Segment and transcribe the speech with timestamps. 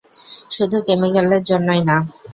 [0.51, 1.97] শুধু কেমিকেলের জন্যই না।